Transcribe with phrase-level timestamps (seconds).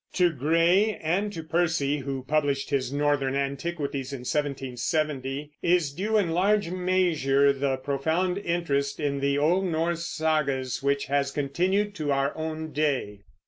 [0.13, 6.31] To Gray and to Percy (who published his Northern Antiquities in 1770) is due in
[6.31, 12.35] large measure the profound interest in the old Norse sagas which has continued to our
[12.35, 13.19] own day.